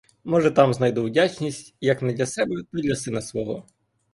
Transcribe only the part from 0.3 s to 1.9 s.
там знайду вдячність,